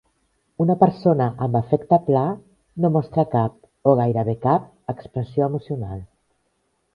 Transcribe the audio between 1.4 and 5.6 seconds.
amb afecte pla no mostra cap o gairebé cap expressió